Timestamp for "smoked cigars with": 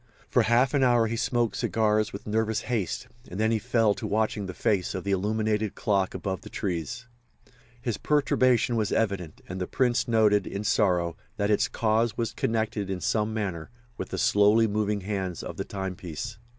1.15-2.25